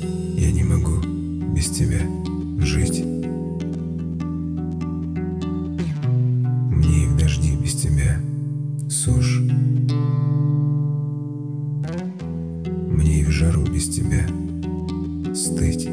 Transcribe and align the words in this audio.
Я 0.00 0.52
не 0.52 0.62
могу 0.62 1.00
без 1.54 1.70
тебя 1.70 2.00
жить. 2.60 3.04
Мне 6.70 7.04
и 7.04 7.06
в 7.06 7.16
дожди 7.16 7.56
без 7.56 7.74
тебя 7.74 8.20
сушь. 8.88 9.40
Мне 12.90 13.20
и 13.20 13.24
в 13.24 13.30
жару 13.30 13.62
без 13.62 13.88
тебя 13.88 14.26
стыть. 15.34 15.88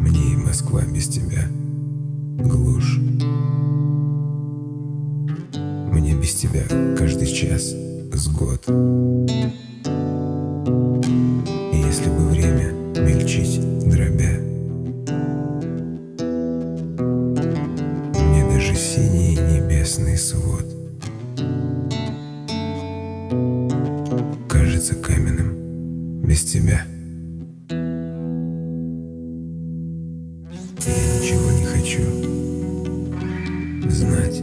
Мне 0.00 0.32
и 0.32 0.36
Москва 0.36 0.82
без 0.82 1.08
тебя 1.08 1.48
глушь. 2.38 2.98
Мне 5.92 6.14
без 6.14 6.34
тебя 6.34 6.64
каждый 6.96 7.26
час 7.26 7.74
с 8.12 8.28
год. 8.28 8.64
Синий 18.76 19.36
небесный 19.36 20.18
свод. 20.18 20.66
Кажется 24.48 24.94
каменным 24.96 26.22
без 26.22 26.44
тебя. 26.44 26.84
Я 30.84 30.96
ничего 31.18 31.50
не 31.52 31.64
хочу 31.64 32.02
знать. 33.88 34.42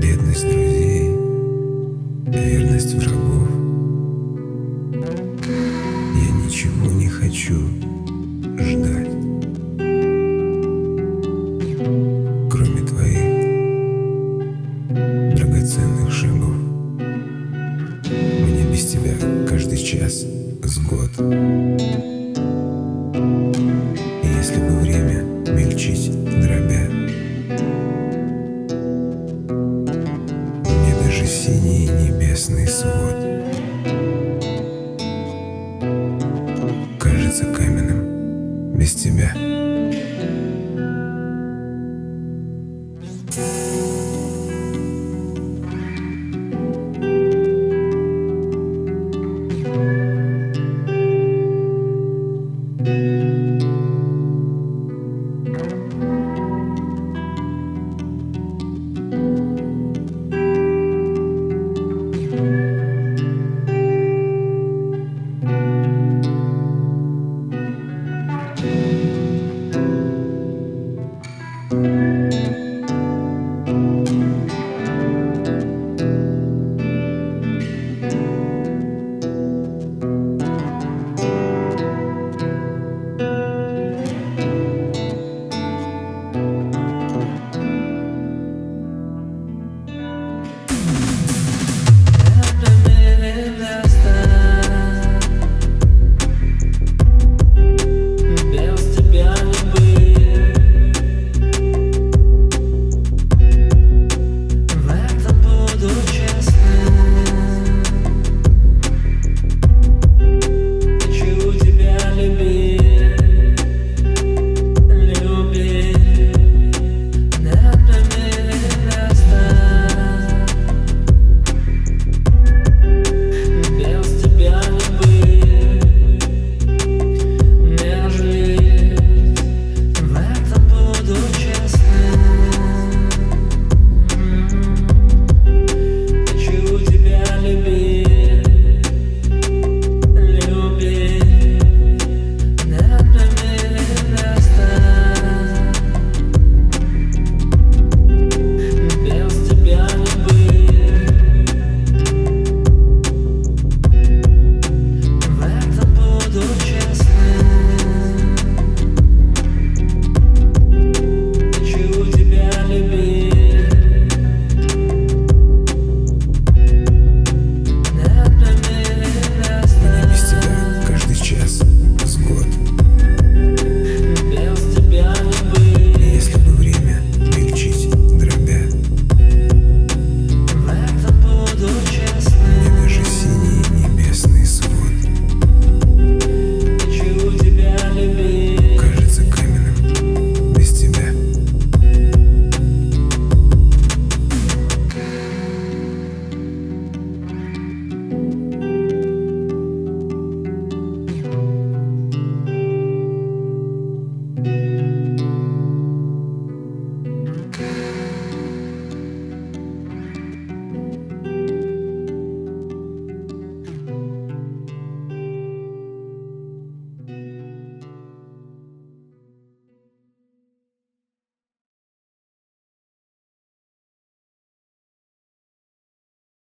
Бедность 0.00 0.42
друзей, 0.42 1.08
верность 2.26 2.94
врагов. 2.94 3.48
Я 6.16 6.30
ничего 6.44 6.90
не 6.90 7.08
хочу 7.08 7.60
ждать 8.58 9.03
драгоценных 15.64 16.12
шагов. 16.12 16.56
Мне 17.00 18.64
без 18.70 18.86
тебя 18.86 19.14
каждый 19.48 19.78
час 19.78 20.26
с 20.62 20.78
год. 20.78 21.10
И 24.22 24.28
если 24.36 24.60
бы 24.60 24.78
время 24.80 25.22
мельчить 25.52 26.10
дробя 26.40 26.90
Мне 30.64 30.94
даже 31.02 31.26
синий 31.26 31.88
небесный 31.88 32.66
свод 32.66 33.16
Кажется 36.98 37.44
каменным 37.46 38.76
без 38.76 38.94
тебя 38.94 39.53